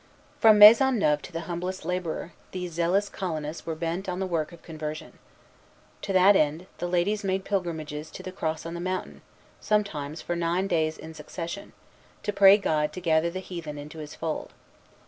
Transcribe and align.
From 0.39 0.57
Maisonneuve 0.57 1.21
to 1.21 1.31
the 1.31 1.41
humblest 1.41 1.85
laborer, 1.85 2.33
these 2.53 2.71
zealous 2.71 3.07
colonists 3.07 3.67
were 3.67 3.75
bent 3.75 4.09
on 4.09 4.19
the 4.19 4.25
work 4.25 4.51
of 4.51 4.63
conversion. 4.63 5.19
To 6.01 6.11
that 6.11 6.35
end, 6.35 6.65
the 6.79 6.87
ladies 6.87 7.23
made 7.23 7.45
pilgrimages 7.45 8.09
to 8.09 8.23
the 8.23 8.31
cross 8.31 8.65
on 8.65 8.73
the 8.73 8.79
mountain, 8.79 9.21
sometimes 9.59 10.19
for 10.19 10.35
nine 10.35 10.65
days 10.65 10.97
in 10.97 11.13
succession, 11.13 11.73
to 12.23 12.33
pray 12.33 12.57
God 12.57 12.93
to 12.93 12.99
gather 12.99 13.29
the 13.29 13.39
heathen 13.41 13.77
into 13.77 13.99
His 13.99 14.15
fold. 14.15 14.53